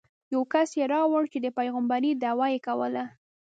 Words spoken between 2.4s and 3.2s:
یې کوله.